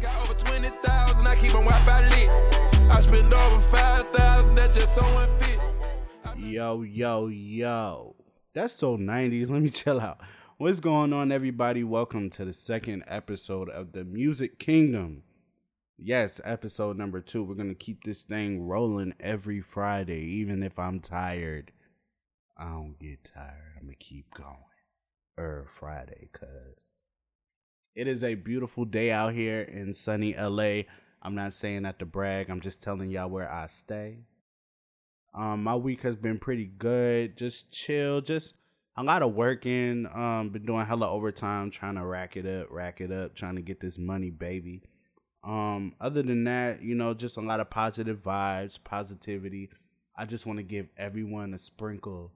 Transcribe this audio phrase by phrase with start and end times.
[0.00, 2.30] Got over 20,000, I keep Wi-Fi lit.
[2.90, 5.60] I spend over 5,000, that just so unfit.
[6.38, 8.16] Yo, yo, yo.
[8.54, 9.50] That's so 90s.
[9.50, 10.18] Let me chill out.
[10.56, 11.84] What's going on, everybody?
[11.84, 15.22] Welcome to the second episode of the Music Kingdom.
[15.98, 17.44] Yes, episode number two.
[17.44, 21.72] We're going to keep this thing rolling every Friday, even if I'm tired.
[22.56, 23.74] I don't get tired.
[23.76, 24.56] I'm going to keep going.
[25.38, 26.79] Er, Friday, because
[27.94, 30.82] it is a beautiful day out here in sunny LA.
[31.22, 32.48] I'm not saying that to brag.
[32.48, 34.20] I'm just telling y'all where I stay.
[35.34, 37.36] Um, my week has been pretty good.
[37.36, 38.20] Just chill.
[38.20, 38.54] Just
[38.96, 40.06] a lot of working.
[40.12, 43.62] Um, been doing hella overtime, trying to rack it up, rack it up, trying to
[43.62, 44.82] get this money, baby.
[45.42, 49.70] Um, other than that, you know, just a lot of positive vibes, positivity.
[50.16, 52.32] I just want to give everyone a sprinkle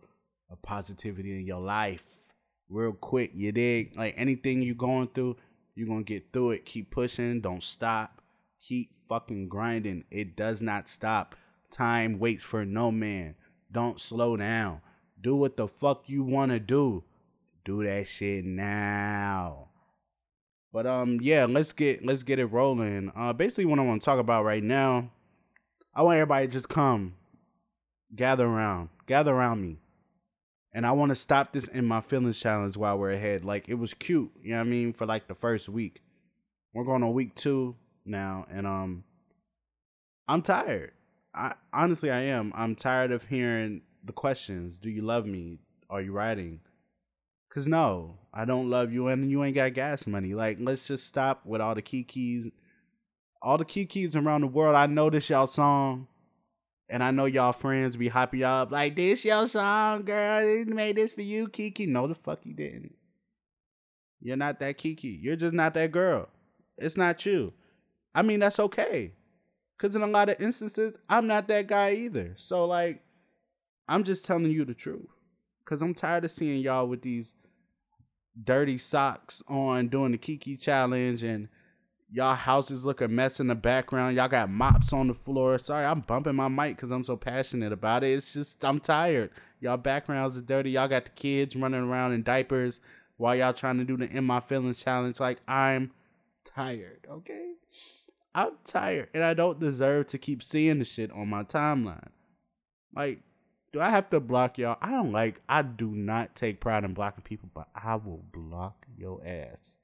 [0.50, 2.23] of positivity in your life,
[2.68, 3.32] real quick.
[3.34, 3.96] You dig?
[3.96, 5.36] Like anything you're going through,
[5.74, 6.64] you're gonna get through it.
[6.64, 7.40] Keep pushing.
[7.40, 8.20] Don't stop.
[8.60, 10.04] Keep fucking grinding.
[10.10, 11.34] It does not stop.
[11.70, 13.34] Time waits for no man.
[13.70, 14.80] Don't slow down.
[15.20, 17.04] Do what the fuck you wanna do.
[17.64, 19.68] Do that shit now.
[20.72, 23.12] But um yeah, let's get let's get it rolling.
[23.14, 25.10] Uh basically what I want to talk about right now,
[25.94, 27.14] I want everybody to just come
[28.14, 28.88] gather around.
[29.06, 29.78] Gather around me.
[30.74, 33.44] And I want to stop this in my feelings challenge while we're ahead.
[33.44, 36.02] Like it was cute, you know what I mean, for like the first week.
[36.72, 39.04] We're going on week 2 now and um
[40.26, 40.92] I'm tired.
[41.34, 42.52] I honestly I am.
[42.56, 44.78] I'm tired of hearing the questions.
[44.78, 45.60] Do you love me?
[45.88, 46.60] Are you riding?
[47.50, 50.34] Cause no, I don't love you and you ain't got gas money.
[50.34, 52.50] Like, let's just stop with all the kikis.
[53.40, 54.74] All the kikis around the world.
[54.74, 56.08] I know this y'all song.
[56.88, 60.40] And I know y'all friends be hyping y'all up like this your song, girl.
[60.44, 61.86] They made this for you, Kiki.
[61.86, 62.94] No, the fuck you didn't.
[64.20, 65.18] You're not that Kiki.
[65.22, 66.28] You're just not that girl.
[66.78, 67.52] It's not you.
[68.14, 69.12] I mean, that's okay.
[69.78, 72.34] Cause in a lot of instances, I'm not that guy either.
[72.36, 73.02] So like,
[73.88, 75.08] I'm just telling you the truth.
[75.64, 77.34] Cause I'm tired of seeing y'all with these
[78.42, 81.48] dirty socks on doing the Kiki challenge and
[82.14, 84.16] y'all houses look a mess in the background.
[84.16, 85.58] Y'all got mops on the floor.
[85.58, 88.18] Sorry, I'm bumping my mic because I'm so passionate about it.
[88.18, 89.30] It's just I'm tired.
[89.60, 90.70] Y'all backgrounds are dirty.
[90.70, 92.80] Y'all got the kids running around in diapers
[93.16, 95.18] while y'all trying to do the in my feelings challenge.
[95.18, 95.90] Like I'm
[96.44, 97.06] tired.
[97.10, 97.54] Okay,
[98.34, 102.10] I'm tired, and I don't deserve to keep seeing the shit on my timeline.
[102.94, 103.20] Like
[103.72, 104.78] do I have to block y'all?
[104.80, 105.40] I don't like.
[105.48, 109.78] I do not take pride in blocking people, but I will block your ass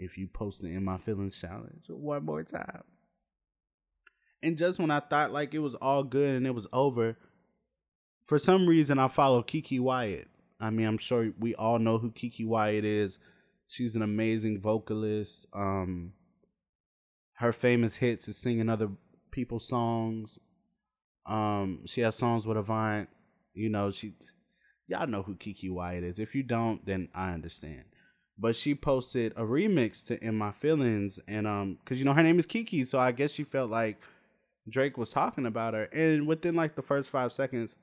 [0.00, 2.82] if you post it in my feelings challenge one more time.
[4.42, 7.16] And just when I thought like it was all good and it was over,
[8.22, 10.28] for some reason I follow Keke Wyatt.
[10.58, 13.18] I mean, I'm sure we all know who Keke Wyatt is.
[13.66, 15.46] She's an amazing vocalist.
[15.52, 16.14] Um,
[17.34, 18.90] her famous hits is singing other
[19.30, 20.38] people's songs
[21.26, 23.08] um, she has songs with Avant.
[23.54, 24.14] You know, she
[24.86, 26.18] y'all know who Keke Wyatt is.
[26.18, 27.84] If you don't, then I understand.
[28.40, 32.22] But she posted a remix to In My Feelings and um cuz you know her
[32.22, 34.02] name is Kiki, so I guess she felt like
[34.68, 37.76] Drake was talking about her and within like the first 5 seconds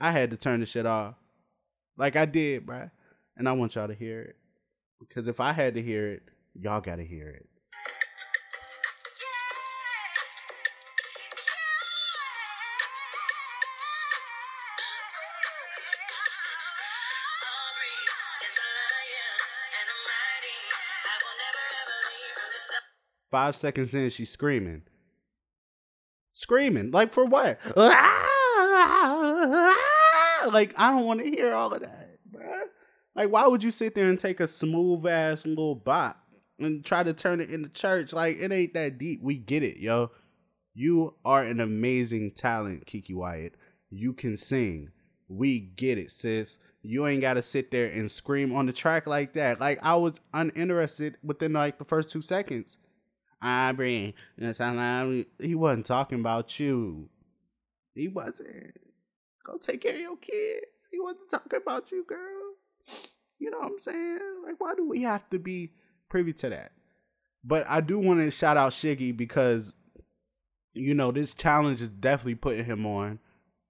[0.00, 1.14] I had to turn the shit off.
[1.96, 2.90] Like I did, bruh.
[3.36, 4.36] And I want y'all to hear it.
[5.00, 6.22] Because if I had to hear it,
[6.54, 7.48] y'all got to hear it.
[23.30, 24.82] Five seconds in, she's screaming.
[26.32, 26.90] Screaming.
[26.90, 27.58] Like for what?
[30.52, 32.62] Like, I don't want to hear all of that, bruh.
[33.14, 36.22] Like, why would you sit there and take a smooth ass little bop
[36.58, 38.12] and try to turn it into church?
[38.12, 39.22] Like, it ain't that deep.
[39.22, 40.10] We get it, yo.
[40.74, 43.54] You are an amazing talent, Keke Wyatt.
[43.90, 44.90] You can sing.
[45.28, 46.58] We get it, sis.
[46.82, 49.58] You ain't gotta sit there and scream on the track like that.
[49.58, 52.78] Like I was uninterested within like the first two seconds.
[53.42, 57.10] Aubrey, that's how he wasn't talking about you.
[57.94, 58.74] He wasn't.
[59.44, 60.88] Go take care of your kids.
[60.90, 62.54] He wasn't talking about you, girl.
[63.38, 64.18] You know what I'm saying?
[64.44, 65.72] Like, why do we have to be
[66.08, 66.72] privy to that?
[67.44, 69.72] But I do want to shout out Shiggy because,
[70.74, 73.20] you know, this challenge is definitely putting him on.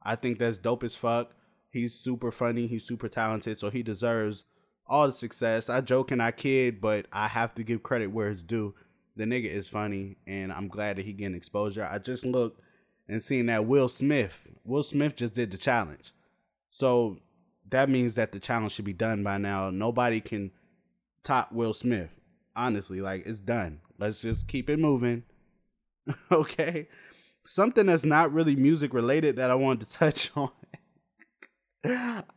[0.02, 1.32] I think that's dope as fuck.
[1.70, 2.68] He's super funny.
[2.68, 3.58] He's super talented.
[3.58, 4.44] So he deserves
[4.86, 5.68] all the success.
[5.68, 8.74] I joke and I kid, but I have to give credit where it's due
[9.16, 11.88] the nigga is funny, and I'm glad that he getting exposure.
[11.90, 12.60] I just looked
[13.08, 16.12] and seen that Will Smith, Will Smith just did the challenge,
[16.70, 17.18] so
[17.70, 19.70] that means that the challenge should be done by now.
[19.70, 20.50] Nobody can
[21.22, 22.10] top Will Smith.
[22.54, 23.80] Honestly, like it's done.
[23.98, 25.24] Let's just keep it moving.
[26.32, 26.88] okay.
[27.44, 30.50] Something that's not really music related that I wanted to touch on.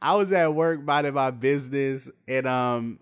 [0.02, 3.00] I was at work minding my business and um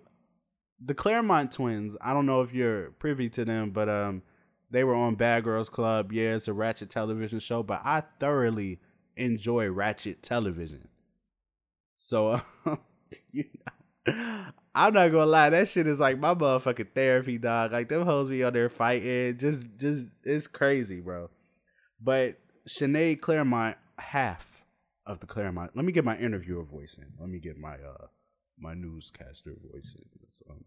[0.83, 4.21] the Clermont twins, I don't know if you're privy to them, but um
[4.69, 6.11] they were on Bad Girls Club.
[6.11, 8.79] Yeah, it's a Ratchet television show, but I thoroughly
[9.15, 10.89] enjoy Ratchet television.
[11.95, 12.41] So,
[13.31, 13.45] you
[14.05, 14.45] know,
[14.75, 17.71] I'm not gonna lie, that shit is like my motherfucking therapy, dog.
[17.71, 21.29] Like them hoes be on there fighting, just, just it's crazy, bro.
[22.01, 22.37] But
[22.67, 24.63] Shannade Clermont, half
[25.05, 25.71] of the Clermont.
[25.75, 27.07] Let me get my interviewer voice in.
[27.19, 28.07] Let me get my uh
[28.59, 30.05] my newscaster voice in.
[30.49, 30.65] Um,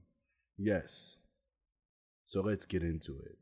[0.58, 1.16] yes.
[2.24, 3.38] So let's get into it.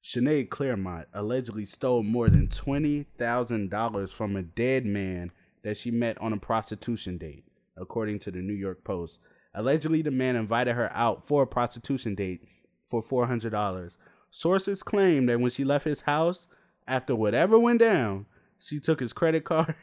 [0.00, 5.30] Shannade Clermont allegedly stole more than $20,000 from a dead man
[5.62, 7.44] that she met on a prostitution date,
[7.76, 9.20] according to the New York Post.
[9.54, 12.42] Allegedly, the man invited her out for a prostitution date
[12.84, 13.96] for $400.
[14.30, 16.48] Sources claim that when she left his house,
[16.86, 18.26] after whatever went down,
[18.58, 19.74] she took his credit card.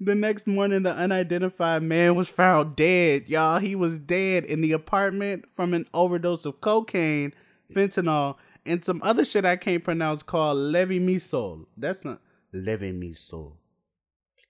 [0.00, 3.28] The next morning, the unidentified man was found dead.
[3.28, 7.32] Y'all, he was dead in the apartment from an overdose of cocaine,
[7.72, 11.66] fentanyl, and some other shit I can't pronounce called Levamisole.
[11.76, 12.20] That's not
[12.52, 13.52] Levamisole.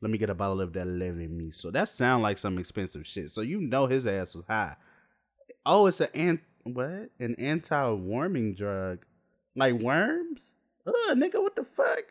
[0.01, 1.73] Let me get a bottle of that Levamisole.
[1.73, 3.31] That sound like some expensive shit.
[3.31, 4.77] So you know his ass was high.
[5.65, 7.11] Oh, it's an ant what?
[7.21, 9.05] An anti-worming drug.
[9.55, 10.55] Like worms?
[10.87, 12.05] Ugh, nigga, what the fuck?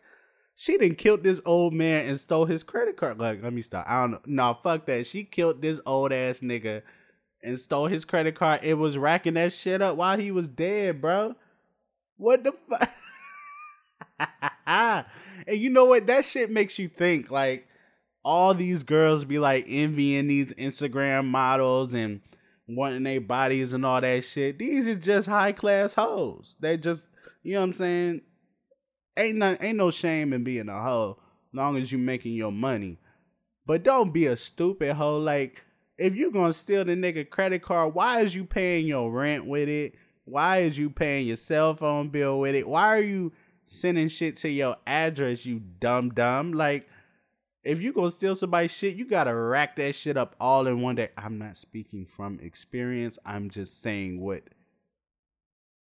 [0.56, 3.20] She didn't killed this old man and stole his credit card.
[3.20, 3.86] Like, let me stop.
[3.88, 4.20] I don't know.
[4.26, 5.06] No, fuck that.
[5.06, 6.82] She killed this old ass nigga
[7.44, 8.62] and stole his credit card.
[8.64, 11.36] It was racking that shit up while he was dead, bro.
[12.18, 12.90] What the fuck?
[15.48, 16.08] and you know what?
[16.08, 17.68] That shit makes you think like
[18.24, 22.22] all these girls be like envying these Instagram models and
[22.68, 24.58] wanting their bodies and all that shit.
[24.58, 26.56] These are just high class hoes.
[26.60, 27.04] They just,
[27.44, 28.22] you know what I'm saying?
[29.18, 31.18] Ain't no, ain't no shame in being a hoe,
[31.54, 33.00] long as you making your money.
[33.66, 35.18] But don't be a stupid hoe.
[35.18, 35.64] Like,
[35.98, 39.70] if you gonna steal the nigga credit card, why is you paying your rent with
[39.70, 39.96] it?
[40.26, 42.68] Why is you paying your cell phone bill with it?
[42.68, 43.32] Why are you
[43.68, 46.52] sending shit to your address, you dumb dumb?
[46.52, 46.88] Like,
[47.64, 50.96] if you gonna steal somebody's shit, you gotta rack that shit up all in one
[50.96, 51.10] day.
[51.18, 53.18] I'm not speaking from experience.
[53.26, 54.44] I'm just saying what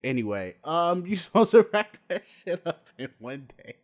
[0.03, 3.75] Anyway, um, you supposed to rack that shit up in one day.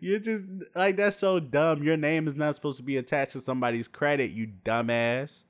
[0.00, 0.44] You're just
[0.74, 1.82] like that's so dumb.
[1.82, 5.44] Your name is not supposed to be attached to somebody's credit, you dumbass.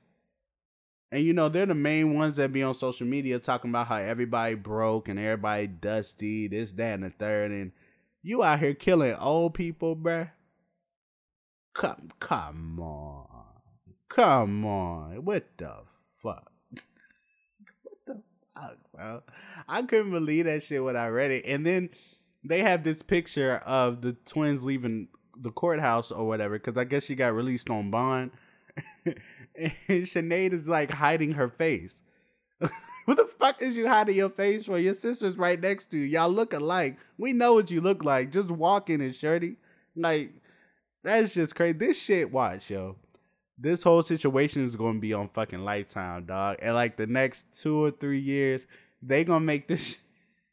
[1.11, 3.97] And you know, they're the main ones that be on social media talking about how
[3.97, 7.51] everybody broke and everybody dusty, this, that, and the third.
[7.51, 7.71] And
[8.23, 10.31] you out here killing old people, bruh.
[11.75, 13.27] Come come on.
[14.09, 15.23] Come on.
[15.23, 15.75] What the
[16.17, 16.52] fuck?
[18.55, 19.23] Fuck, bro.
[19.67, 21.45] I couldn't believe that shit when I read it.
[21.45, 21.89] And then
[22.43, 27.05] they have this picture of the twins leaving the courthouse or whatever, because I guess
[27.05, 28.31] she got released on bond.
[29.05, 32.01] and Shannade is like hiding her face.
[33.05, 34.77] what the fuck is you hiding your face for?
[34.77, 36.05] Your sister's right next to you.
[36.05, 36.97] Y'all look alike.
[37.17, 38.31] We know what you look like.
[38.31, 39.55] Just walking and shirty.
[39.95, 40.31] Like,
[41.03, 41.77] that's just crazy.
[41.77, 42.97] This shit, watch, yo
[43.57, 46.57] this whole situation is to be on fucking Lifetime, dog.
[46.61, 48.65] And like the next two or three years,
[49.01, 49.99] they gonna make this.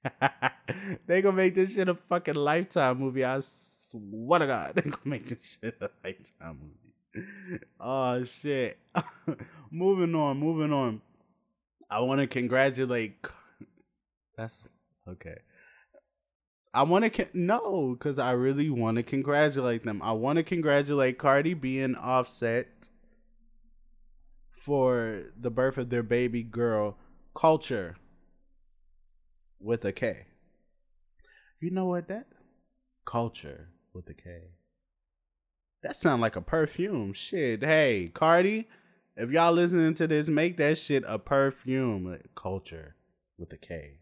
[1.06, 3.24] they gonna make this shit a fucking Lifetime movie.
[3.24, 7.60] I swear to God, they gonna make this shit a Lifetime movie.
[7.81, 8.79] Oh shit.
[9.70, 11.01] moving on, moving on.
[11.91, 13.17] I want to congratulate.
[14.36, 14.56] That's
[15.08, 15.39] okay.
[16.72, 20.01] I want to con- no, because I really want to congratulate them.
[20.03, 22.89] I want to congratulate Cardi B and Offset
[24.60, 26.98] for the birth of their baby girl,
[27.34, 27.96] Culture,
[29.58, 30.26] with a K.
[31.60, 32.26] You know what that?
[33.06, 34.50] Culture with a K.
[35.82, 37.14] That sound like a perfume.
[37.14, 37.62] Shit.
[37.62, 38.69] Hey, Cardi,
[39.17, 42.19] if y'all listening to this, make that shit a perfume.
[42.34, 42.96] Culture
[43.38, 44.00] with a K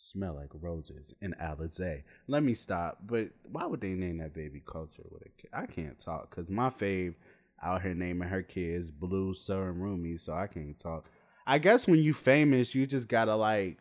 [0.00, 2.02] smell like roses and Alizé.
[2.26, 2.98] Let me stop.
[3.06, 5.48] But why would they name that baby Culture with a K?
[5.52, 7.14] I can't talk because my fave
[7.62, 11.10] out here naming her kids Blue, Sir, and Rumi, so I can't talk.
[11.46, 13.78] I guess when you famous, you just gotta like,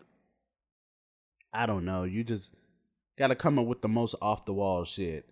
[1.53, 2.53] I don't know, you just
[3.17, 5.29] gotta come up with the most off the wall shit.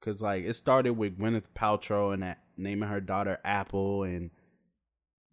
[0.00, 4.30] Cause like it started with Gwyneth Paltrow and that, naming her daughter Apple, and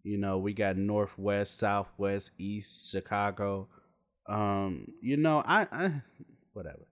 [0.02, 3.68] you know we got Northwest, Southwest, East, Chicago
[4.28, 6.02] um, you know, I, I
[6.52, 6.86] whatever.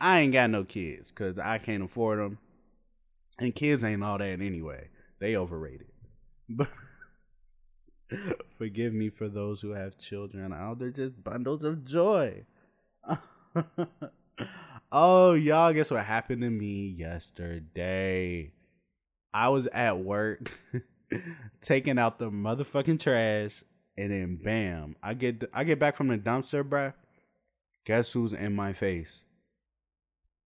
[0.00, 2.38] I ain't got no kids because I can't afford them,
[3.38, 4.88] and kids ain't all that anyway.
[5.18, 5.88] They overrated.
[6.48, 6.68] But
[8.50, 10.52] Forgive me for those who have children.
[10.52, 12.46] Oh, they're just bundles of joy.
[14.92, 18.52] oh, y'all, guess what happened to me yesterday?
[19.34, 20.58] I was at work
[21.60, 23.64] taking out the motherfucking trash,
[23.98, 26.94] and then bam, I get I get back from the dumpster, bruh.
[27.84, 29.24] Guess who's in my face?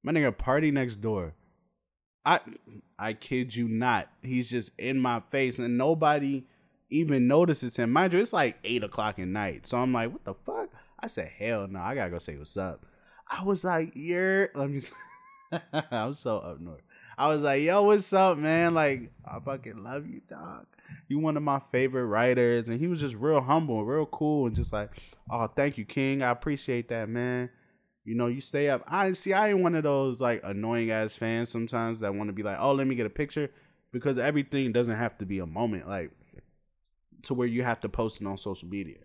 [0.04, 1.34] My nigga PartyNextDoor.
[2.26, 2.40] I
[2.98, 4.10] I kid you not.
[4.22, 6.46] He's just in my face, and nobody
[6.90, 7.92] even notices him.
[7.92, 9.68] Mind you, it's like eight o'clock at night.
[9.68, 10.70] So I'm like, what the fuck?
[11.00, 12.86] I said, hell no, I gotta go say what's up.
[13.30, 14.82] I was like, yeah, let me.
[15.92, 16.82] I'm so up north.
[17.18, 18.74] I was like, yo, what's up, man?
[18.74, 20.66] Like, I fucking love you, dog.
[21.08, 24.56] You one of my favorite writers, and he was just real humble, real cool, and
[24.56, 24.92] just like,
[25.30, 26.22] oh, thank you, King.
[26.22, 27.50] I appreciate that, man.
[28.10, 28.84] You know, you stay up.
[28.88, 29.34] I see.
[29.34, 32.58] I ain't one of those like annoying ass fans sometimes that want to be like,
[32.60, 33.52] oh, let me get a picture,
[33.92, 35.88] because everything doesn't have to be a moment.
[35.88, 36.10] Like
[37.22, 38.98] to where you have to post it on social media.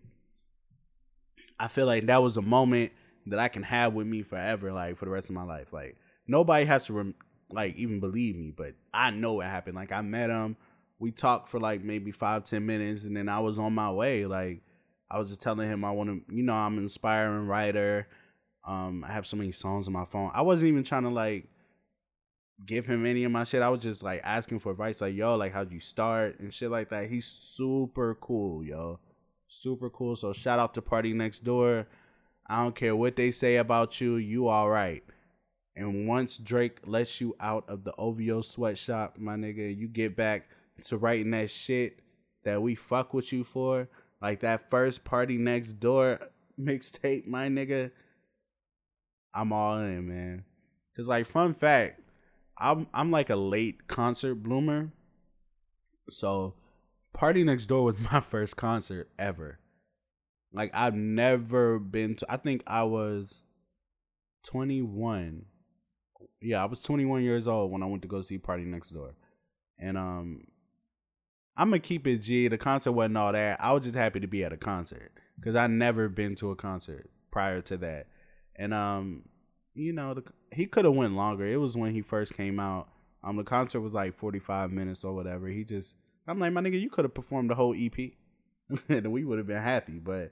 [1.60, 2.92] I feel like that was a moment
[3.26, 5.70] that I can have with me forever, like for the rest of my life.
[5.70, 7.14] Like nobody has to rem-
[7.50, 9.76] like even believe me, but I know it happened.
[9.76, 10.56] Like I met him,
[10.98, 14.24] we talked for like maybe five ten minutes, and then I was on my way.
[14.24, 14.62] Like
[15.10, 18.08] I was just telling him I want to, you know, I'm an inspiring writer.
[18.66, 20.30] Um, I have so many songs on my phone.
[20.34, 21.48] I wasn't even trying to like
[22.64, 23.62] give him any of my shit.
[23.62, 26.70] I was just like asking for advice, like, yo, like how'd you start and shit
[26.70, 27.10] like that.
[27.10, 29.00] He's super cool, yo.
[29.48, 30.16] Super cool.
[30.16, 31.86] So shout out to Party Next Door.
[32.46, 35.02] I don't care what they say about you, you all right.
[35.76, 40.48] And once Drake lets you out of the OVO sweatshop, my nigga, you get back
[40.84, 42.00] to writing that shit
[42.44, 43.88] that we fuck with you for.
[44.20, 46.20] Like that first Party Next Door
[46.60, 47.90] mixtape, my nigga.
[49.34, 50.44] I'm all in, man.
[50.96, 52.00] Cause like fun fact,
[52.56, 54.92] I'm I'm like a late concert bloomer.
[56.08, 56.54] So
[57.12, 59.58] Party Next Door was my first concert ever.
[60.52, 63.42] Like I've never been to I think I was
[64.44, 65.46] 21.
[66.40, 69.14] Yeah, I was 21 years old when I went to go see Party Next Door.
[69.78, 70.44] And um
[71.56, 72.46] I'm gonna keep it G.
[72.48, 73.60] The concert wasn't all that.
[73.60, 76.56] I was just happy to be at a concert because I never been to a
[76.56, 78.06] concert prior to that.
[78.56, 79.24] And um
[79.74, 81.44] you know, the, he could have went longer.
[81.44, 82.88] It was when he first came out.
[83.22, 85.48] Um, the concert was like forty five minutes or whatever.
[85.48, 85.96] He just,
[86.26, 88.12] I'm like, my nigga, you could have performed the whole EP,
[88.88, 89.98] and we would have been happy.
[89.98, 90.30] But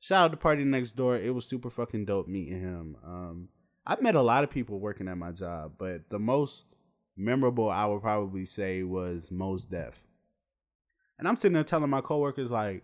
[0.00, 1.18] shout out to Party Next Door.
[1.18, 2.96] It was super fucking dope meeting him.
[3.04, 3.48] Um,
[3.86, 6.64] I've met a lot of people working at my job, but the most
[7.16, 10.02] memorable I would probably say was Mos Def.
[11.18, 12.82] And I'm sitting there telling my coworkers like,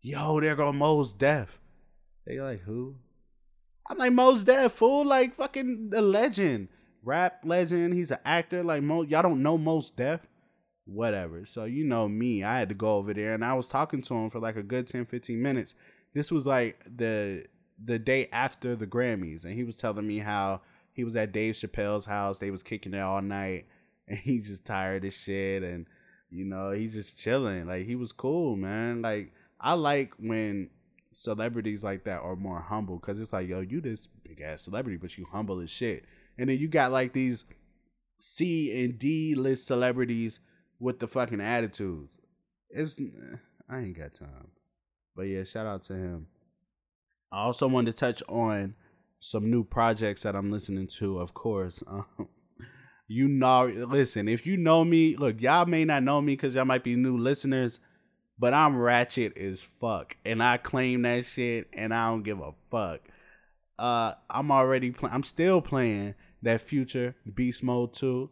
[0.00, 1.58] "Yo, there go Mos Def."
[2.24, 2.96] They like, "Who?"
[3.88, 6.68] I'm like Mos Def, fool, like fucking a legend,
[7.02, 7.94] rap legend.
[7.94, 8.62] He's an actor.
[8.62, 10.20] Like Mo, y'all don't know Mos Def,
[10.86, 11.44] whatever.
[11.44, 14.14] So you know me, I had to go over there, and I was talking to
[14.14, 15.74] him for like a good 10, 15 minutes.
[16.14, 17.44] This was like the
[17.82, 20.62] the day after the Grammys, and he was telling me how
[20.92, 22.38] he was at Dave Chappelle's house.
[22.38, 23.66] They was kicking it all night,
[24.08, 25.86] and he just tired of shit, and
[26.30, 27.66] you know he's just chilling.
[27.66, 29.02] Like he was cool, man.
[29.02, 30.70] Like I like when
[31.14, 34.96] celebrities like that are more humble because it's like, yo, you this big ass celebrity,
[34.96, 36.04] but you humble as shit.
[36.38, 37.44] And then you got like these
[38.18, 40.40] C and D list celebrities
[40.78, 42.18] with the fucking attitudes.
[42.70, 43.00] It's
[43.68, 44.48] I ain't got time.
[45.16, 46.26] But yeah, shout out to him.
[47.30, 48.74] I also wanted to touch on
[49.20, 51.82] some new projects that I'm listening to, of course.
[52.18, 52.28] Um,
[53.06, 56.64] you know, listen, if you know me, look, y'all may not know me because y'all
[56.64, 57.78] might be new listeners
[58.38, 62.52] but I'm ratchet as fuck, and I claim that shit, and I don't give a
[62.70, 63.00] fuck.
[63.78, 64.94] Uh, I'm already.
[65.02, 68.30] I'm still playing that Future Beast Mode 2.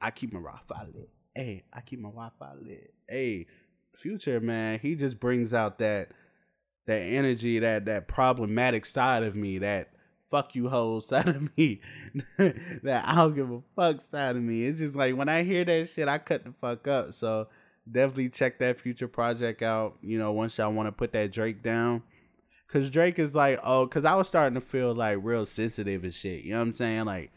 [0.00, 1.10] I keep my Wi-Fi lit.
[1.34, 2.94] Hey, I keep my Wi-Fi lit.
[3.08, 3.46] Hey,
[3.96, 6.10] Future man, he just brings out that
[6.86, 9.90] that energy, that that problematic side of me, that
[10.26, 11.80] fuck you whole side of me,
[12.38, 14.64] that I don't give a fuck side of me.
[14.64, 17.14] It's just like when I hear that shit, I cut the fuck up.
[17.14, 17.48] So
[17.90, 19.96] definitely check that future project out.
[20.02, 22.02] You know, once y'all want to put that Drake down.
[22.68, 26.12] Cause Drake is like, oh, cause I was starting to feel like real sensitive and
[26.12, 26.42] shit.
[26.42, 27.04] You know what I'm saying?
[27.04, 27.30] Like,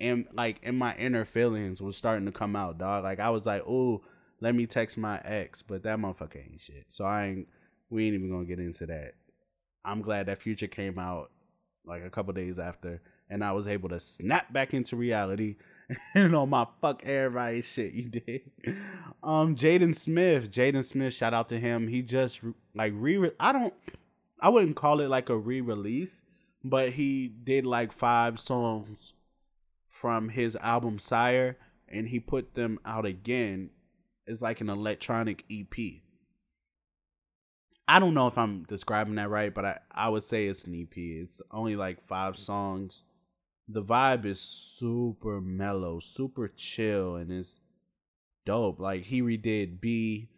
[0.00, 3.04] and like in my inner feelings was starting to come out, dog.
[3.04, 4.02] Like I was like, oh,
[4.40, 6.86] let me text my ex, but that motherfucker ain't shit.
[6.88, 7.48] So I ain't.
[7.90, 9.14] We ain't even gonna get into that.
[9.84, 11.30] I'm glad that Future came out
[11.86, 15.56] like a couple days after, and I was able to snap back into reality
[16.14, 18.42] and on my fuck everybody shit you did.
[19.22, 21.88] Um, Jaden Smith, Jaden Smith, shout out to him.
[21.88, 22.40] He just
[22.74, 23.30] like re.
[23.40, 23.74] I don't.
[24.40, 26.22] I wouldn't call it like a re-release,
[26.62, 29.14] but he did like five songs
[29.88, 31.56] from his album Syre,
[31.88, 33.70] and he put them out again.
[34.26, 36.02] It's like an electronic EP.
[37.88, 40.78] I don't know if I'm describing that right, but I, I would say it's an
[40.80, 40.96] EP.
[40.96, 43.02] It's only like five songs.
[43.68, 47.60] The vibe is super mellow, super chill, and it's
[48.46, 48.80] dope.
[48.80, 50.28] Like he redid B.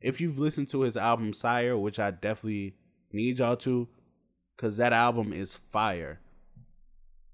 [0.00, 2.74] If you've listened to his album Syre, which I definitely
[3.12, 3.88] need y'all to,
[4.56, 6.20] cause that album is fire.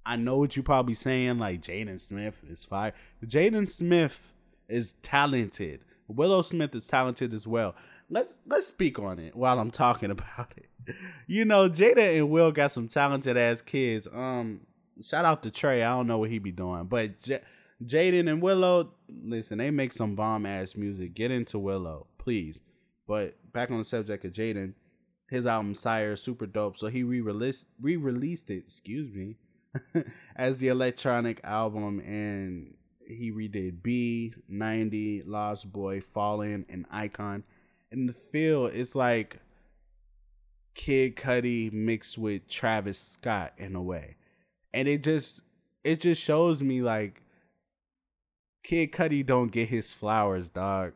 [0.05, 2.93] I know what you're probably saying, like Jaden Smith is fire.
[3.25, 4.33] Jaden Smith
[4.69, 5.81] is talented.
[6.09, 7.75] Willow Smith is talented as well
[8.11, 10.95] let's let's speak on it while I'm talking about it.
[11.27, 14.07] You know, Jada and Will got some talented ass kids.
[14.13, 14.61] Um,
[15.03, 15.83] shout out to Trey.
[15.83, 17.43] I don't know what he be doing, but J-
[17.85, 21.15] Jaden and Willow, listen, they make some bomb ass music.
[21.15, 22.61] Get into Willow, please.
[23.07, 24.75] But back on the subject of Jaden,
[25.29, 26.77] his album Syre is super dope.
[26.77, 29.37] So he re-released re-released it, excuse me,
[30.37, 32.75] as the electronic album and
[33.07, 37.45] he redid B, 90, Lost Boy, Fallen, and Icon
[37.91, 39.39] and the feel is like
[40.75, 44.17] Kid Cudi mixed with Travis Scott in a way.
[44.77, 45.41] And it just
[45.85, 47.23] it just shows me like
[48.63, 50.93] Kid Cudi don't get his flowers, dog.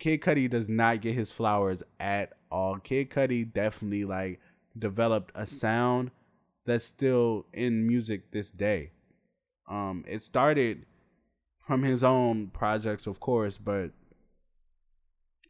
[0.00, 2.78] Kid Cudi does not get his flowers at all.
[2.78, 4.40] Kid Cudi definitely like
[4.76, 6.10] developed a sound
[6.66, 8.90] that's still in music this day.
[9.70, 10.86] Um it started
[11.60, 13.92] from his own projects of course, but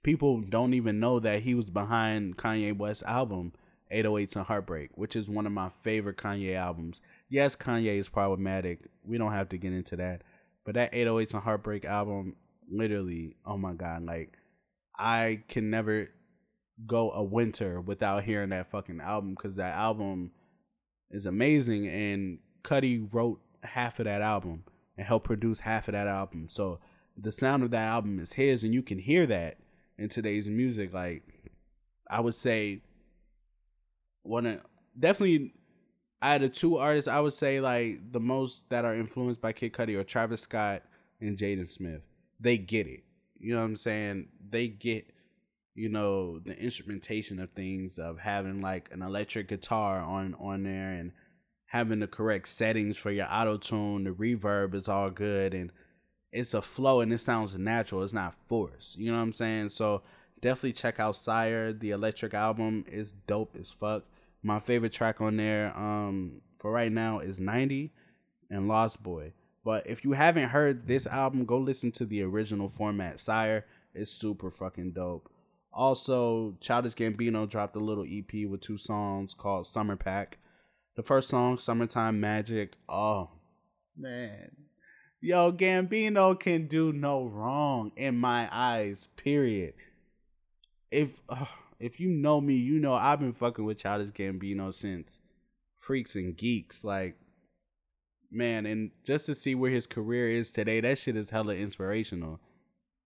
[0.02, 3.54] people don't even know that he was behind Kanye West's album
[3.92, 7.00] 808s and Heartbreak, which is one of my favorite Kanye albums.
[7.28, 8.80] Yes, Kanye is problematic.
[9.04, 10.22] We don't have to get into that.
[10.64, 12.36] But that 808s and Heartbreak album,
[12.70, 14.38] literally, oh my God, like,
[14.98, 16.10] I can never
[16.86, 20.32] go a winter without hearing that fucking album because that album
[21.10, 21.86] is amazing.
[21.86, 24.64] And Cudi wrote half of that album
[24.96, 26.48] and helped produce half of that album.
[26.48, 26.80] So
[27.16, 29.58] the sound of that album is his, and you can hear that
[29.98, 30.92] in today's music.
[30.92, 31.22] Like
[32.10, 32.82] I would say
[34.24, 34.60] one of
[34.98, 35.54] definitely
[36.20, 39.72] out of two artists, I would say like the most that are influenced by Kid
[39.72, 40.82] Cudi or Travis Scott
[41.20, 42.02] and Jaden Smith.
[42.40, 43.04] They get it.
[43.38, 44.28] You know what I'm saying?
[44.50, 45.10] They get,
[45.74, 50.92] you know, the instrumentation of things of having like an electric guitar on on there
[50.92, 51.12] and
[51.66, 54.04] having the correct settings for your auto tune.
[54.04, 55.70] The reverb is all good and
[56.32, 58.02] it's a flow and it sounds natural.
[58.02, 58.98] It's not forced.
[58.98, 59.68] You know what I'm saying?
[59.68, 60.02] So
[60.40, 61.72] definitely check out Syre.
[61.72, 64.04] The electric album is dope as fuck.
[64.44, 67.92] My favorite track on there, um, for right now is 90
[68.50, 69.32] and Lost Boy.
[69.64, 73.18] But if you haven't heard this album, go listen to the original format.
[73.18, 75.30] Syre is super fucking dope.
[75.72, 80.38] Also, Childish Gambino dropped a little EP with two songs called Summer Pack.
[80.94, 82.74] The first song, Summertime Magic.
[82.88, 83.30] Oh,
[83.96, 84.50] man
[85.24, 89.08] Yo, Gambino can do no wrong in my eyes.
[89.16, 89.72] Period.
[90.90, 91.22] If
[91.78, 95.20] if you know me, you know I've been fucking with Childish Gambino since
[95.76, 96.84] Freaks and Geeks.
[96.84, 97.16] Like,
[98.30, 102.40] man, and just to see where his career is today, that shit is hella inspirational.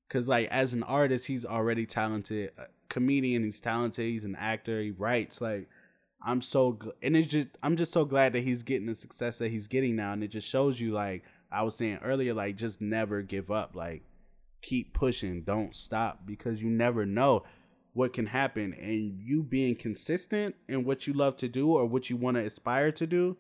[0.09, 2.53] Cause like as an artist, he's already talented.
[2.57, 4.07] A comedian, he's talented.
[4.07, 4.81] He's an actor.
[4.81, 5.41] He writes.
[5.41, 5.69] Like,
[6.23, 9.39] I'm so gl- and it's just I'm just so glad that he's getting the success
[9.39, 12.57] that he's getting now, and it just shows you like I was saying earlier, like
[12.57, 13.77] just never give up.
[13.77, 14.03] Like
[14.63, 17.45] keep pushing, don't stop because you never know
[17.99, 18.73] what can happen.
[18.75, 22.45] And you being consistent in what you love to do or what you want to
[22.45, 23.37] aspire to do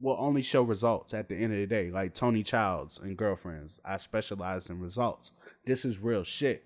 [0.00, 1.90] will only show results at the end of the day.
[1.90, 3.78] Like Toni Childs and girlfriends.
[3.84, 5.32] I specialize in results.
[5.66, 6.64] This is real shit.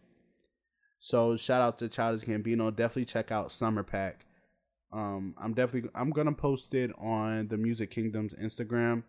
[1.00, 2.70] So shout out to Childish Gambino.
[2.70, 4.24] Definitely check out Summer Pack.
[4.92, 9.02] Um, I'm definitely I'm gonna post it on the Music Kingdom's Instagram.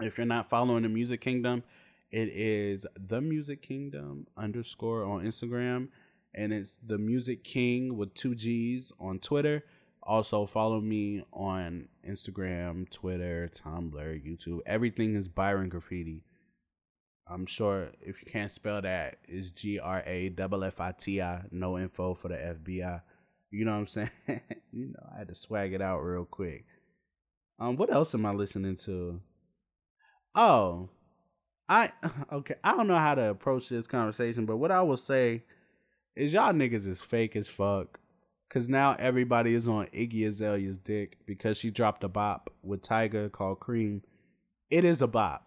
[0.00, 1.62] If you're not following the Music Kingdom,
[2.10, 5.88] it is the Music Kingdom underscore on Instagram,
[6.34, 9.64] and it's the Music King with two G's on Twitter.
[10.02, 14.60] Also follow me on Instagram, Twitter, Tumblr, YouTube.
[14.66, 16.24] Everything is Byron Graffiti.
[17.28, 21.22] I'm sure if you can't spell that, it's G R A F F I T
[21.22, 21.42] I.
[21.50, 23.00] No info for the FBI.
[23.50, 24.10] You know what I'm saying?
[24.72, 26.64] you know, I had to swag it out real quick.
[27.58, 29.20] Um, what else am I listening to?
[30.34, 30.88] Oh,
[31.68, 31.92] I
[32.32, 32.56] okay.
[32.64, 35.44] I don't know how to approach this conversation, but what I will say
[36.14, 37.98] is y'all niggas is fake as fuck.
[38.50, 43.32] Cause now everybody is on Iggy Azalea's dick because she dropped a bop with Tyga
[43.32, 44.02] called Kream.
[44.70, 45.46] It is a bop.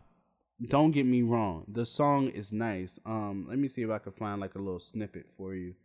[0.69, 1.65] Don't get me wrong.
[1.67, 2.97] The song is nice.
[3.05, 5.75] Um, let me see if I can find like a little snippet for you.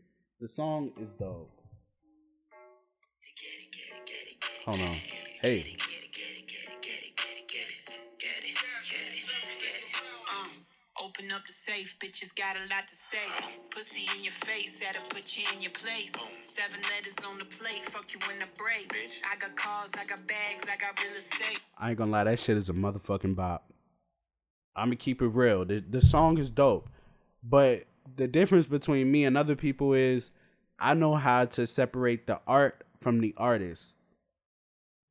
[0.40, 1.60] The song is dope.
[4.64, 4.96] Hold on.
[5.42, 5.76] Hey.
[11.28, 11.96] The safe.
[11.98, 13.18] Bitches got a lot to say.
[13.70, 16.12] Pussy in your face, that'll put you in your place.
[16.42, 18.92] Seven letters on the plate, fuck you in the break.
[19.24, 21.60] I got cars, I got bags, I got real estate.
[21.78, 23.70] I ain't gonna lie, that shit is a motherfucking bop.
[24.76, 25.64] I'm gonna keep it real.
[25.64, 26.88] The the song is dope,
[27.42, 27.84] but
[28.16, 30.30] the difference between me and other people is
[30.78, 33.96] I know how to separate the art from the artist.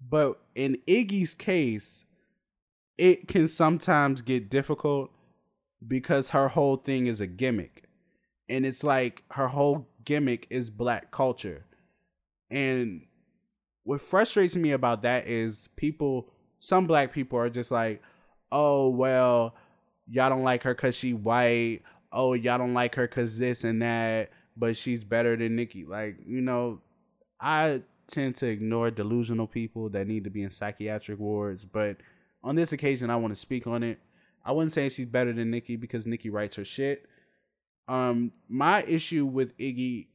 [0.01, 2.05] But in Iggy's case,
[2.97, 5.11] it can sometimes get difficult
[5.85, 7.83] because her whole thing is a gimmick.
[8.47, 11.65] And it's like her whole gimmick is black culture.
[12.49, 13.03] And
[13.83, 18.01] what frustrates me about that is people, some black people are just like,
[18.51, 19.55] oh, well,
[20.07, 21.81] y'all don't like her because she white.
[22.11, 25.85] Oh, y'all don't like her because this and that, but she's better than Nikki.
[25.85, 26.81] Like, you know,
[27.39, 31.65] I tend to ignore delusional people that need to be in psychiatric wards.
[31.65, 31.97] But
[32.43, 33.99] on this occasion, I want to speak on it.
[34.45, 37.05] I wouldn't say she's better than Nikki because Nikki writes her shit.
[37.87, 40.07] Um, my issue with Iggy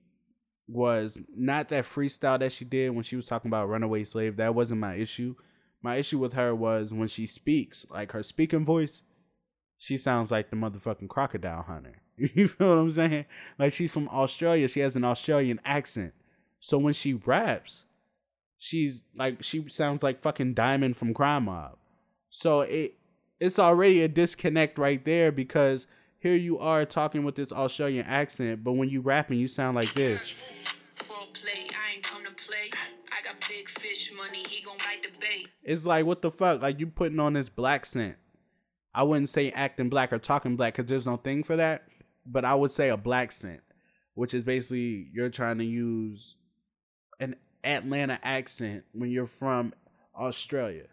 [0.68, 4.37] was not that freestyle that she did when she was talking about runaway slave.
[4.37, 5.34] That wasn't my issue.
[5.82, 9.02] My issue with her was when she speaks, like her speaking voice,
[9.76, 12.00] she sounds like the motherfucking crocodile hunter.
[12.16, 13.24] You feel what I'm saying?
[13.58, 14.68] Like she's from Australia.
[14.68, 16.14] She has an Australian accent.
[16.60, 17.87] So when she raps,
[18.56, 21.76] she's like she sounds like fucking Diamond from Crime Mob.
[22.30, 22.94] So it
[23.44, 25.87] it's already a disconnect right there because
[26.18, 29.92] here you are talking with this Australian accent, but when you rapping, you sound like
[29.92, 30.64] this.
[35.62, 36.62] It's like what the fuck?
[36.62, 38.16] Like you putting on this black scent.
[38.94, 41.85] I wouldn't say acting black or talking black because there's no thing for that,
[42.24, 43.61] but I would say a black scent,
[44.14, 46.37] which is basically you're trying to use
[47.20, 49.74] an Atlanta accent when you're from
[50.18, 50.87] Australia.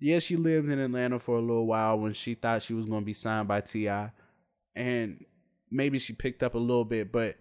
[0.00, 3.02] Yeah, she lived in Atlanta for a little while when she thought she was going
[3.02, 4.12] to be signed by T.I.
[4.74, 5.24] And
[5.70, 7.36] maybe she picked up a little bit, but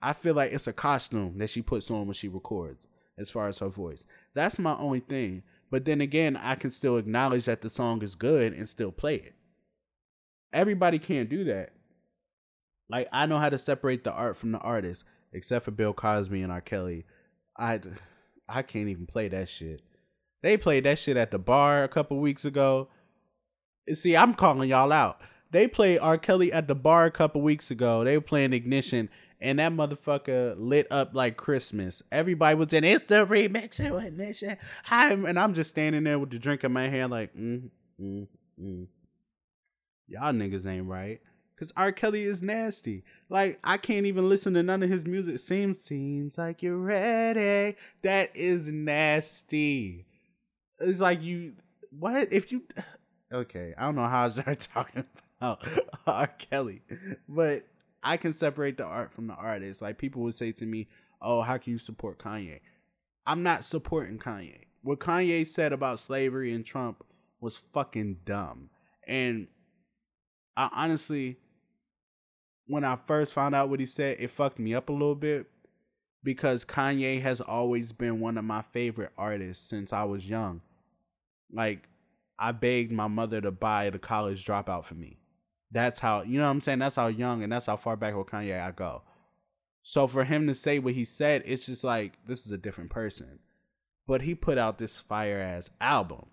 [0.00, 2.86] I feel like it's a costume that she puts on when she records
[3.18, 4.06] as far as her voice.
[4.34, 5.42] That's my only thing.
[5.70, 9.16] But then again, I can still acknowledge that the song is good and still play
[9.16, 9.34] it.
[10.52, 11.72] Everybody can't do that.
[12.88, 16.40] Like I know how to separate the art from the artist, except for Bill Cosby
[16.40, 16.62] and R.
[16.62, 17.04] Kelly.
[17.56, 17.80] I
[18.48, 19.82] I can't even play that shit.
[20.42, 22.88] They played that shit at the bar a couple weeks ago.
[23.92, 25.20] See, I'm calling y'all out.
[25.50, 26.18] They played R.
[26.18, 28.04] Kelly at the bar a couple weeks ago.
[28.04, 29.08] They were playing Ignition,
[29.40, 32.02] and that motherfucker lit up like Christmas.
[32.12, 34.58] Everybody was in it's the remix of Ignition.
[34.90, 37.70] I'm, and I'm just standing there with the drink in my hand, like, mm,
[38.00, 38.26] mm,
[38.60, 38.86] mm.
[40.06, 41.20] Y'all niggas ain't right.
[41.58, 41.90] Cause R.
[41.90, 43.02] Kelly is nasty.
[43.28, 45.40] Like I can't even listen to none of his music.
[45.40, 47.76] Seems seems like you're ready.
[48.02, 50.06] That is nasty.
[50.80, 51.54] It's like you
[51.90, 52.62] what if you
[53.32, 55.04] okay, I don't know how I started talking
[55.40, 55.66] about
[56.06, 56.26] R.
[56.26, 56.82] Kelly.
[57.28, 57.64] But
[58.02, 59.82] I can separate the art from the artist.
[59.82, 60.88] Like people would say to me,
[61.20, 62.60] Oh, how can you support Kanye?
[63.26, 64.64] I'm not supporting Kanye.
[64.82, 67.04] What Kanye said about slavery and Trump
[67.40, 68.70] was fucking dumb.
[69.06, 69.48] And
[70.56, 71.38] I honestly
[72.68, 75.46] when I first found out what he said, it fucked me up a little bit
[76.22, 80.60] because Kanye has always been one of my favorite artists since I was young.
[81.52, 81.88] Like,
[82.38, 85.18] I begged my mother to buy the college dropout for me.
[85.70, 86.78] That's how, you know what I'm saying?
[86.78, 89.02] That's how young and that's how far back with Kanye I go.
[89.82, 92.90] So for him to say what he said, it's just like, this is a different
[92.90, 93.38] person.
[94.06, 96.26] But he put out this fire ass album.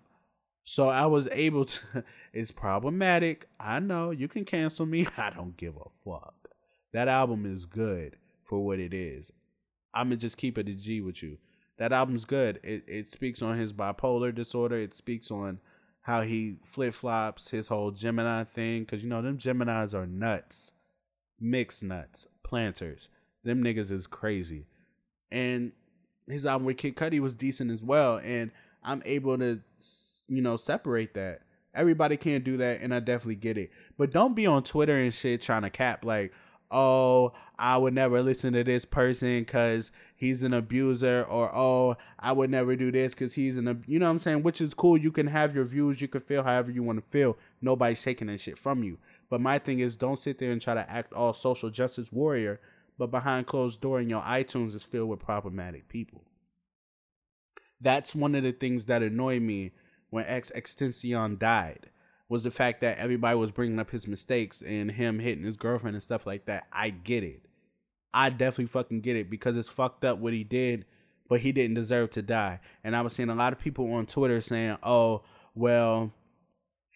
[0.64, 2.04] So I was able to.
[2.32, 3.48] It's problematic.
[3.58, 5.06] I know you can cancel me.
[5.16, 6.50] I don't give a fuck.
[6.92, 9.32] That album is good for what it is.
[9.94, 11.38] I'm gonna just keep it a G with you.
[11.78, 12.60] That album's good.
[12.62, 14.76] It it speaks on his bipolar disorder.
[14.76, 15.60] It speaks on
[16.02, 18.86] how he flip flops his whole Gemini thing.
[18.86, 20.72] Cause you know them Geminis are nuts,
[21.40, 23.08] mixed nuts, planters.
[23.44, 24.66] Them niggas is crazy.
[25.30, 25.72] And
[26.28, 28.18] his album with Kid Cudi was decent as well.
[28.18, 28.50] And
[28.82, 29.60] I'm able to
[30.28, 31.42] you know, separate that.
[31.74, 33.70] Everybody can't do that, and I definitely get it.
[33.98, 36.32] But don't be on Twitter and shit trying to cap like,
[36.70, 42.32] oh, I would never listen to this person because he's an abuser, or oh, I
[42.32, 44.42] would never do this because he's an, you know what I'm saying?
[44.42, 44.96] Which is cool.
[44.96, 46.00] You can have your views.
[46.00, 47.36] You can feel however you want to feel.
[47.62, 48.98] Nobody's taking that shit from you.
[49.28, 52.60] But my thing is, don't sit there and try to act all social justice warrior,
[52.98, 56.22] but behind closed door in your iTunes is filled with problematic people.
[57.80, 59.72] That's one of the things that annoy me
[60.10, 61.90] when XXXTentacion died
[62.28, 65.94] was the fact that everybody was bringing up his mistakes and him hitting his girlfriend
[65.94, 66.66] and stuff like that.
[66.72, 67.42] I get it.
[68.12, 70.86] I definitely fucking get it because it's fucked up what he did,
[71.28, 72.60] but he didn't deserve to die.
[72.82, 75.22] And I was seeing a lot of people on Twitter saying, "Oh,
[75.54, 76.12] well,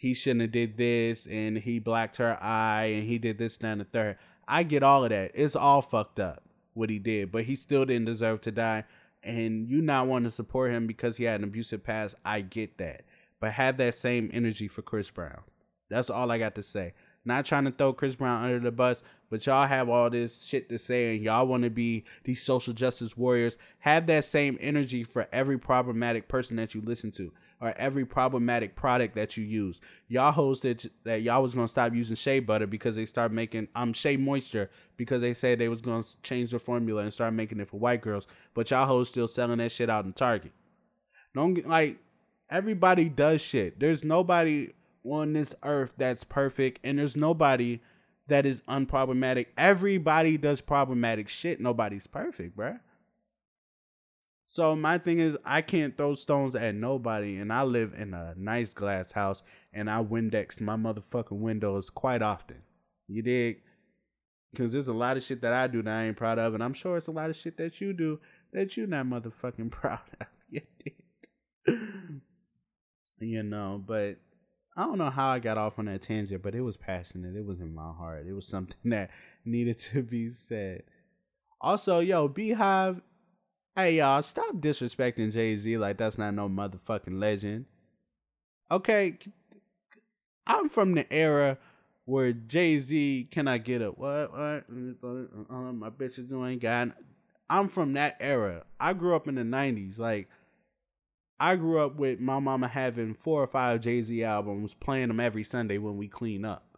[0.00, 3.82] he shouldn't have did this and he blacked her eye and he did this and
[3.82, 4.16] the third.
[4.48, 5.32] I get all of that.
[5.34, 8.84] It's all fucked up what he did, but he still didn't deserve to die.
[9.22, 12.14] And you not want to support him because he had an abusive past.
[12.24, 13.02] I get that,
[13.40, 15.42] but have that same energy for Chris Brown.
[15.88, 16.94] That's all I got to say.
[17.24, 20.68] Not trying to throw Chris Brown under the bus, but y'all have all this shit
[20.70, 23.58] to say and y'all want to be these social justice warriors.
[23.80, 28.74] Have that same energy for every problematic person that you listen to or every problematic
[28.74, 29.80] product that you use.
[30.08, 33.92] Y'all hosted that y'all was gonna stop using shea butter because they start making um
[33.92, 37.78] SheaMoisture because they said they was gonna change their formula and start making it for
[37.78, 38.26] white girls.
[38.54, 40.52] But y'all hoes still selling that shit out in Target.
[41.34, 41.98] Don't like
[42.50, 43.80] everybody does shit.
[43.80, 44.72] There's nobody
[45.04, 47.80] on this earth that's perfect, and there's nobody
[48.28, 49.46] that is unproblematic.
[49.56, 51.60] Everybody does problematic shit.
[51.60, 52.80] Nobody's perfect, bruh.
[54.46, 58.34] So my thing is, I can't throw stones at nobody, and I live in a
[58.36, 62.62] nice glass house, and I Windex my motherfucking windows quite often.
[63.06, 63.62] You dig?
[64.50, 66.64] Because there's a lot of shit that I do that I ain't proud of, and
[66.64, 68.18] I'm sure it's a lot of shit that you do
[68.52, 70.26] that you're not motherfucking proud of.
[70.48, 72.20] You dig?
[73.20, 74.16] You know, but
[74.76, 77.36] I don't know how I got off on that tangent, but it was passionate.
[77.36, 78.26] It was in my heart.
[78.26, 79.10] It was something that
[79.44, 80.84] needed to be said.
[81.60, 83.02] Also, yo, BeyHive,
[83.76, 87.66] hey y'all, stop disrespecting Jay Z like that's not no motherfucking legend.
[88.70, 89.18] Okay,
[90.46, 91.58] I'm from the era
[92.06, 94.64] where Jay Z can I get a what what
[95.50, 96.88] uh, my bitches doing got.
[97.50, 98.64] I'm from that era.
[98.78, 100.28] I grew up in the '90s, like
[101.40, 105.20] I grew up with my mama having four or five Jay Z albums, playing them
[105.20, 106.76] every Sunday when we clean up.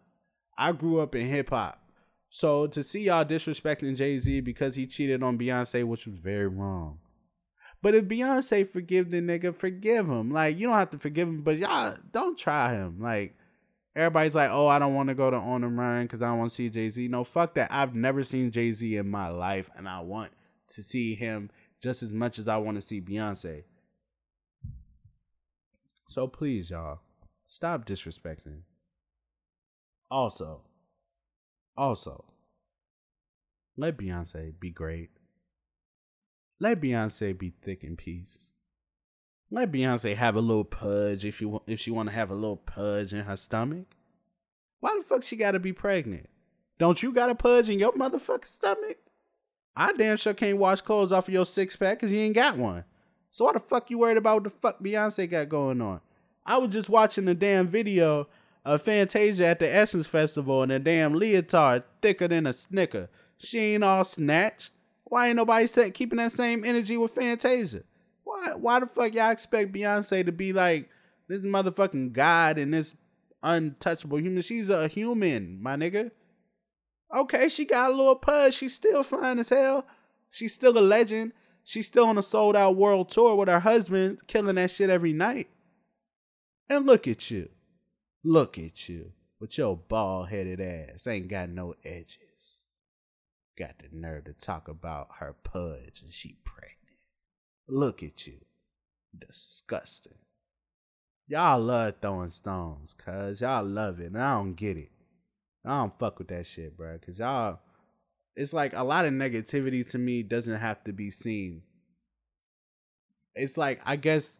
[0.57, 1.81] I grew up in hip hop.
[2.29, 6.47] So to see y'all disrespecting Jay Z because he cheated on Beyonce, which was very
[6.47, 6.99] wrong.
[7.81, 10.31] But if Beyonce forgive the nigga, forgive him.
[10.31, 13.01] Like you don't have to forgive him, but y'all don't try him.
[13.01, 13.35] Like
[13.97, 16.39] everybody's like, oh, I don't want to go to On the Run because I don't
[16.39, 17.09] want to see Jay Z.
[17.09, 17.69] No, fuck that.
[17.69, 20.31] I've never seen Jay Z in my life, and I want
[20.69, 23.63] to see him just as much as I want to see Beyonce.
[26.13, 26.99] So please, y'all,
[27.47, 28.59] stop disrespecting.
[30.11, 30.61] Also,
[31.75, 32.25] also,
[33.75, 35.09] let Beyonce be great.
[36.59, 38.51] Let Beyonce be thick in peace.
[39.49, 42.57] Let Beyonce have a little pudge if you if she want to have a little
[42.57, 43.87] pudge in her stomach.
[44.81, 46.29] Why the fuck she gotta be pregnant?
[46.77, 48.97] Don't you got a pudge in your motherfucking stomach?
[49.75, 52.55] I damn sure can't wash clothes off of your six pack because you ain't got
[52.55, 52.83] one.
[53.33, 56.01] So why the fuck you worried about what the fuck Beyonce got going on?
[56.45, 58.27] I was just watching the damn video
[58.63, 63.09] of Fantasia at the Essence Festival and the damn leotard thicker than a snicker.
[63.39, 64.73] She ain't all snatched.
[65.05, 67.81] Why ain't nobody set keeping that same energy with Fantasia?
[68.23, 70.91] Why why the fuck y'all expect Beyonce to be like
[71.27, 72.93] this motherfucking god and this
[73.41, 74.43] untouchable human?
[74.43, 76.11] She's a human, my nigga.
[77.11, 78.53] Okay, she got a little pudge.
[78.53, 79.87] She's still fine as hell.
[80.29, 81.33] She's still a legend.
[81.63, 85.13] She's still on a sold out world tour with her husband, killing that shit every
[85.13, 85.47] night.
[86.69, 87.49] And look at you.
[88.23, 89.13] Look at you.
[89.39, 91.07] With your bald headed ass.
[91.07, 92.17] Ain't got no edges.
[93.57, 96.77] Got the nerve to talk about her pudge and she pregnant.
[97.67, 98.39] Look at you.
[99.17, 100.17] Disgusting.
[101.27, 104.07] Y'all love throwing stones, cuz y'all love it.
[104.07, 104.91] And I don't get it.
[105.65, 106.97] I don't fuck with that shit, bro.
[106.99, 107.59] Cause y'all
[108.35, 111.61] it's like a lot of negativity to me doesn't have to be seen.
[113.35, 114.37] It's like I guess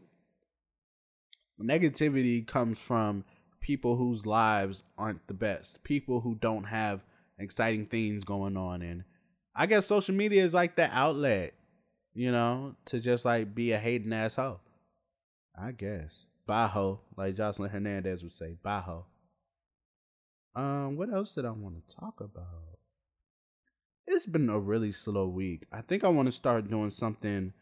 [1.62, 3.26] negativity comes from
[3.60, 7.04] people whose lives aren't the best, people who don't have
[7.40, 9.04] exciting things going on and
[9.56, 11.54] I guess social media is like the outlet,
[12.14, 14.60] you know, to just like be a hating asshole.
[15.56, 16.26] I guess.
[16.48, 19.06] Bajo, like Jocelyn Hernandez would say, Bajo.
[20.56, 22.78] Um, what else did I want to talk about?
[24.08, 25.66] It's been a really slow week.
[25.72, 27.54] I think I want to start doing something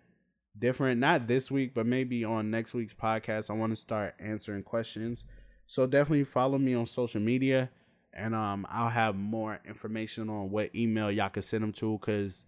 [0.57, 0.99] different.
[0.99, 3.49] Not this week, but maybe on next week's podcast.
[3.49, 5.25] I want to start answering questions.
[5.67, 7.69] So definitely follow me on social media,
[8.13, 11.97] and um, I'll have more information on what email y'all can send them to.
[11.99, 12.45] Cause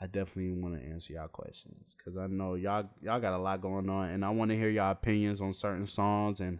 [0.00, 1.94] I definitely want to answer y'all questions.
[2.02, 4.70] Cause I know y'all y'all got a lot going on, and I want to hear
[4.70, 6.58] y'all opinions on certain songs and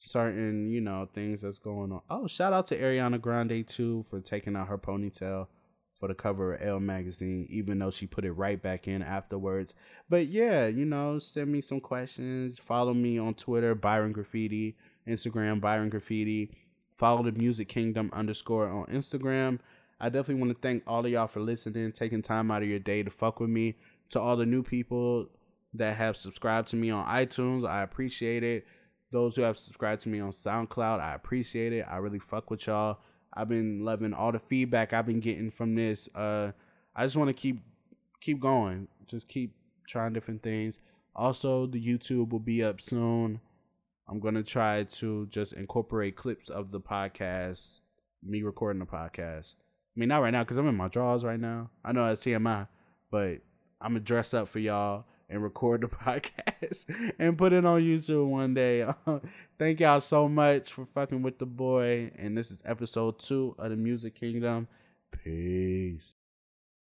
[0.00, 2.00] certain you know things that's going on.
[2.10, 5.46] Oh, shout out to Ariana Grande too for taking out her ponytail
[6.04, 9.72] for the cover of Elle magazine, even though she put it right back in afterwards.
[10.10, 12.58] But yeah, you know, send me some questions.
[12.58, 14.76] Follow me on Twitter, Byron Graffiti,
[15.08, 16.50] Instagram, Byron Graffiti.
[16.92, 19.60] Follow the Music Kingdom underscore on Instagram.
[19.98, 22.80] I definitely want to thank all of y'all for listening, taking time out of your
[22.80, 23.76] day to fuck with me.
[24.10, 25.28] To all the new people
[25.72, 28.66] that have subscribed to me on iTunes, I appreciate it.
[29.10, 31.00] those who have subscribed to me on SoundCloud.
[31.00, 31.86] I appreciate it.
[31.88, 32.98] I really fuck with y'all.
[33.34, 36.08] I've been loving all the feedback I've been getting from this.
[36.14, 36.52] Uh,
[36.94, 37.60] I just want to keep
[38.20, 38.88] keep going.
[39.06, 39.54] Just keep
[39.88, 40.78] trying different things.
[41.16, 43.40] Also, the YouTube will be up soon.
[44.08, 47.80] I'm gonna try to just incorporate clips of the podcast,
[48.22, 49.54] me recording the podcast.
[49.56, 51.70] I mean, not right now because I'm in my drawers right now.
[51.84, 52.68] I know it's TMI,
[53.10, 53.38] but
[53.80, 58.28] I'm gonna dress up for y'all and record the podcast and put it on YouTube
[58.28, 58.86] one day.
[59.58, 62.10] Thank y'all so much for fucking with the boy.
[62.16, 64.68] And this is episode two of the Music Kingdom.
[65.10, 66.13] Peace.